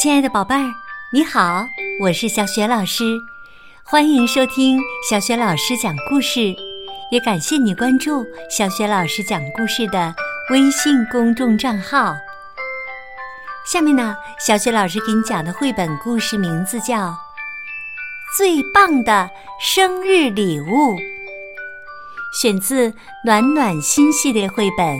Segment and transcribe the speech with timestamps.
[0.00, 0.64] 亲爱的宝贝儿，
[1.12, 1.62] 你好，
[2.00, 3.04] 我是小雪老师，
[3.84, 6.56] 欢迎收听小雪老师讲故事，
[7.12, 10.14] 也感谢你关注小雪老师讲故事的
[10.48, 12.14] 微信公众账号。
[13.70, 17.08] 下面呢，小雪老师给你讲的绘本故事名字叫
[18.38, 19.28] 《最棒的
[19.60, 20.94] 生日礼物》，
[22.32, 22.88] 选自
[23.22, 24.98] 《暖暖心》系列绘本，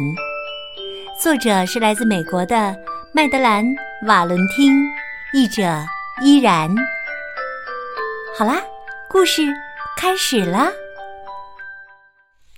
[1.18, 2.76] 作者是来自美国的
[3.14, 3.64] 麦德兰。
[4.06, 4.72] 瓦伦汀，
[5.34, 5.62] 译者
[6.22, 6.74] 依然。
[8.38, 8.62] 好啦，
[9.10, 9.42] 故事
[9.94, 10.72] 开始了。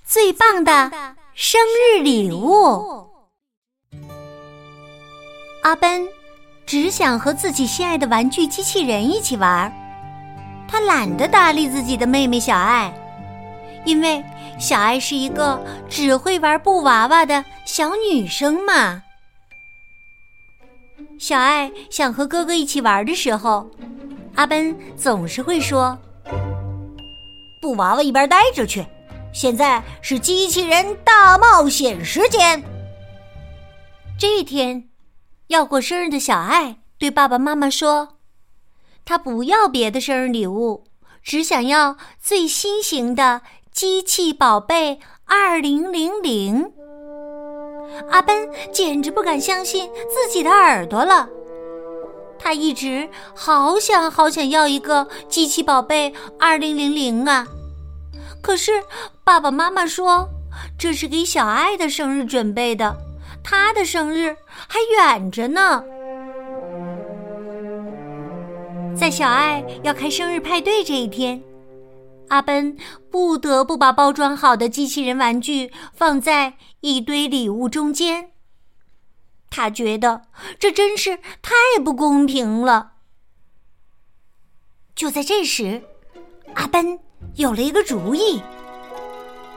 [0.05, 0.89] 最棒的
[1.35, 3.11] 生日礼物，
[5.65, 6.07] 阿奔
[6.65, 9.73] 只想和自己心爱的玩具机器人一起玩，
[10.69, 12.95] 他懒得搭理自己的妹妹小爱，
[13.85, 14.23] 因为
[14.61, 19.03] 小爱是一个只会玩布娃娃的小女生嘛。
[21.23, 23.71] 小爱想和哥哥一起玩的时候，
[24.35, 25.97] 阿奔总是会说
[27.63, 28.85] ：“布娃娃一边待着去，
[29.33, 32.61] 现在是机器人大冒险时间。”
[34.19, 34.89] 这一天，
[35.47, 38.17] 要过生日的小爱对爸爸妈妈说
[39.07, 40.83] ：“他不要别的生日礼物，
[41.23, 46.73] 只想要最新型的机器宝贝二零零零。”
[48.11, 51.29] 阿奔简直不敢相信自己的耳朵了，
[52.39, 57.47] 他一直好想好想要一个机器宝贝二零零零啊！
[58.41, 58.73] 可是
[59.25, 60.29] 爸爸妈妈说
[60.79, 62.97] 这是给小爱的生日准备的，
[63.43, 64.37] 他的生日
[64.69, 65.85] 还远着呢。
[68.97, 71.43] 在小爱要开生日派对这一天。
[72.33, 72.79] 阿奔
[73.11, 78.31] 不得不把包装好的机器人玩具放在一堆礼物中间。
[79.51, 80.23] 他觉得
[80.59, 81.53] 这真是太
[81.85, 82.93] 不公平了。
[84.95, 85.83] 就在这时，
[86.55, 86.99] 阿奔
[87.35, 88.41] 有了一个主意。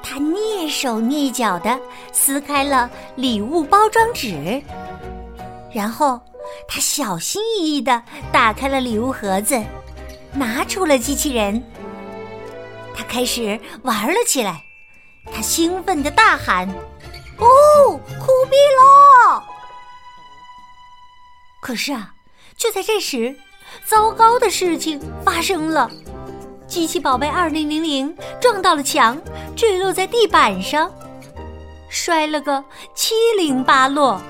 [0.03, 1.79] 他蹑手蹑脚的
[2.11, 4.61] 撕开了礼物包装纸，
[5.73, 6.19] 然后
[6.67, 9.63] 他小心翼翼的打开了礼物盒子，
[10.33, 11.63] 拿出了机器人。
[12.95, 14.63] 他开始玩了起来，
[15.33, 16.67] 他兴奋的大喊
[17.37, 19.43] ：“哦，酷毙了！”
[21.61, 22.13] 可是啊，
[22.55, 23.35] 就在这时，
[23.85, 25.89] 糟糕的事情发生了，
[26.67, 29.19] 机器宝贝二零零零撞到了墙，
[29.55, 30.91] 坠落在地板上，
[31.89, 32.63] 摔了个
[32.93, 34.21] 七零八落。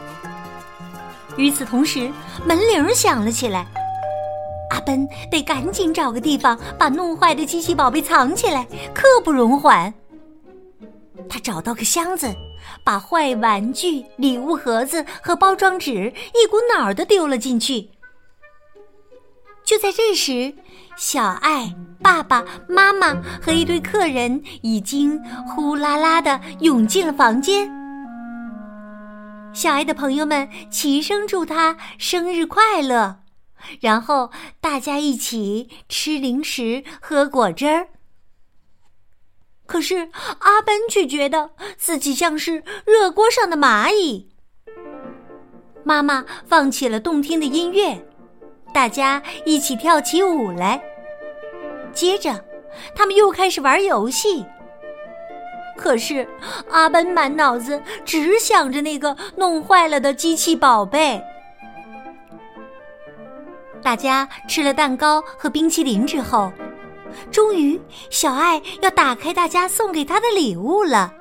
[1.37, 2.11] 与此同时，
[2.45, 3.67] 门铃响了起来。
[4.75, 9.93] 阿奔得赶紧找个地方把弄坏的机器宝贝藏起来，刻不容缓。
[11.29, 12.35] 他找到个箱子，
[12.83, 17.89] 把坏玩具、礼物盒子和包装纸一股脑儿的丢了进去。
[19.63, 20.53] 就在这时，
[20.97, 27.71] 小爱、爸爸妈妈和一堆客人已经呼啦啦的涌进了房间。
[29.53, 33.24] 小爱的朋友们齐声祝他生日快乐。
[33.81, 37.87] 然后大家一起吃零食、喝果汁儿。
[39.65, 40.09] 可是
[40.39, 44.29] 阿奔却觉得自己像是热锅上的蚂蚁。
[45.83, 48.05] 妈妈放起了动听的音乐，
[48.73, 50.83] 大家一起跳起舞来。
[51.93, 52.43] 接着，
[52.95, 54.45] 他们又开始玩游戏。
[55.77, 56.27] 可是
[56.69, 61.21] 阿奔满脑子只想着那个弄坏了的机器宝贝。
[63.85, 66.51] 大家吃了蛋糕和冰淇淋之后，
[67.31, 67.79] 终于
[68.09, 71.13] 小爱要打开大家送给她的礼物了。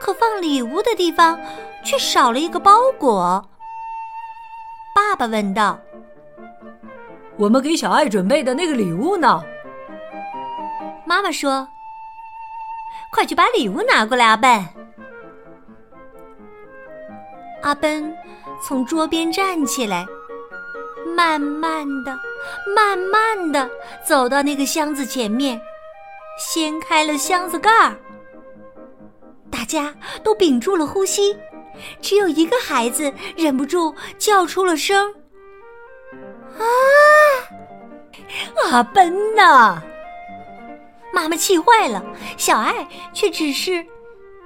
[0.00, 1.36] 可放礼物的地方
[1.84, 3.44] 却少了一个包裹。
[4.94, 5.76] 爸爸问道
[7.36, 9.42] ：“我们给小爱准备的那个礼物呢？”
[11.04, 11.66] 妈妈说
[13.10, 14.64] ：“快去把礼物拿过来，阿笨。”
[17.62, 18.16] 阿奔
[18.64, 20.06] 从桌边站起来。
[21.14, 22.18] 慢慢的，
[22.74, 23.70] 慢慢的
[24.04, 25.60] 走到那个箱子前面，
[26.38, 27.96] 掀开了箱子盖儿。
[29.50, 31.36] 大家都屏住了呼吸，
[32.00, 35.14] 只有一个孩子忍不住叫出了声
[36.58, 36.64] ：“啊，
[38.70, 39.82] 阿奔呐！”
[41.12, 42.02] 妈妈气坏了，
[42.38, 43.84] 小爱却只是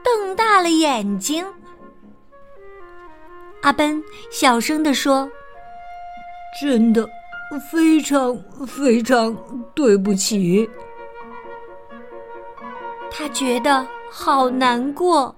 [0.03, 1.47] 瞪大了眼睛。
[3.63, 5.31] 阿奔小声的说。
[6.61, 7.09] 真的，
[7.71, 8.37] 非常
[8.67, 9.37] 非常
[9.75, 10.69] 对不起。
[13.11, 15.37] 他觉得好难过，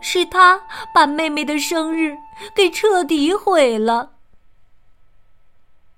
[0.00, 0.60] 是他
[0.94, 2.16] 把妹妹的生日
[2.54, 4.12] 给彻底毁了。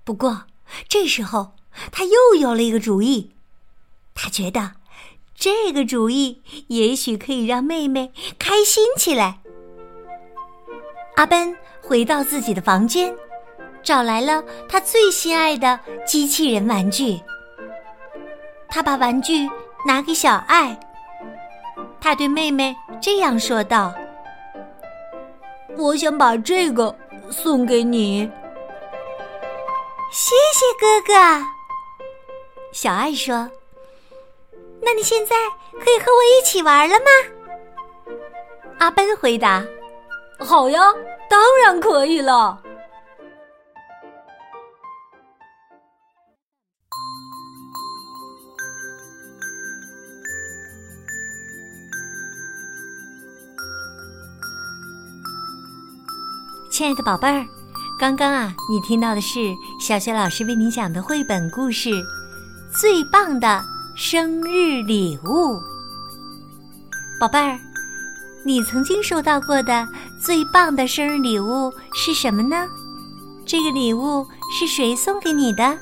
[0.05, 0.45] 不过
[0.89, 1.53] 这时候
[1.91, 3.33] 他又有了一个主意，
[4.15, 4.73] 他觉得
[5.35, 9.41] 这个主意也许可以让妹妹开心起来。
[11.17, 13.17] 阿奔回到自己的房间，
[13.85, 17.21] 找来了他最心爱的机器人玩具。
[18.69, 19.49] 他把玩具
[19.87, 20.77] 拿给小爱，
[22.01, 23.95] 他对妹妹这样说道
[25.77, 26.97] ：“我想把这个
[27.31, 28.29] 送给你。”
[30.11, 31.47] 谢谢哥哥。
[32.73, 33.49] 小爱说
[34.83, 35.37] ：“那你现在
[35.73, 38.15] 可以和我一起玩了吗？”
[38.81, 39.63] 阿奔回答
[40.41, 40.81] ：“好呀，
[41.31, 42.61] 当然可以了。”
[56.75, 57.47] 亲爱的宝贝儿。
[57.97, 61.91] 刚刚啊，你听到的是小雪老师为你讲的绘本故事
[62.69, 63.63] 《最棒的
[63.95, 65.55] 生日礼物》。
[67.21, 67.57] 宝贝儿，
[68.45, 69.87] 你曾经收到过的
[70.21, 72.67] 最棒的生日礼物是什么呢？
[73.47, 74.27] 这个礼物
[74.59, 75.79] 是谁送给你的？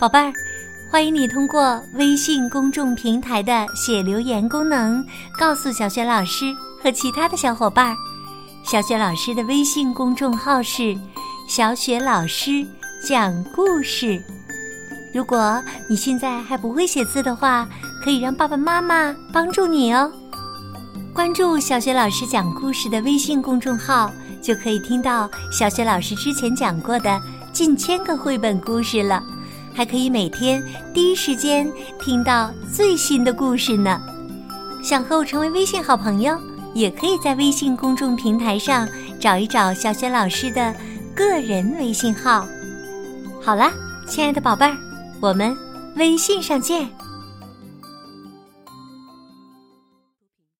[0.00, 0.32] 宝贝儿，
[0.90, 5.04] 欢迎你通过微信公众平台的写留言功能，
[5.38, 6.46] 告诉小雪老师
[6.82, 7.96] 和其他的小伙伴儿。
[8.68, 10.96] 小雪老师的微信公众号是。
[11.48, 12.66] 小雪老师
[13.06, 14.20] 讲故事。
[15.14, 17.68] 如果你现在还不会写字的话，
[18.02, 20.10] 可以让爸爸妈妈帮助你哦。
[21.14, 24.10] 关注小雪老师讲故事的微信公众号，
[24.42, 27.22] 就可以听到小雪老师之前讲过的
[27.52, 29.22] 近千个绘本故事了，
[29.72, 30.60] 还可以每天
[30.92, 31.70] 第一时间
[32.00, 34.02] 听到最新的故事呢。
[34.82, 36.36] 想和我成为微信好朋友，
[36.76, 38.86] 也可以在微信公众平台上
[39.18, 40.74] 找一找小雪老师的。
[41.14, 42.46] 个人微信号，
[43.40, 43.72] 好了，
[44.06, 44.76] 亲爱的宝贝儿，
[45.18, 45.56] 我们
[45.96, 46.86] 微信上见。